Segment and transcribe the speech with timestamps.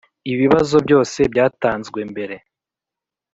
[0.31, 2.35] Ibibazo byose byatanzwe mbere